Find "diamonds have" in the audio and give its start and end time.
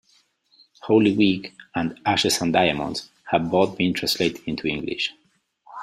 2.53-3.51